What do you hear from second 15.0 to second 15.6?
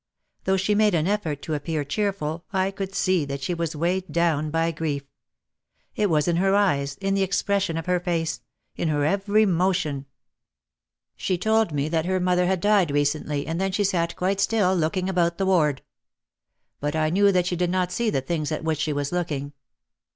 about the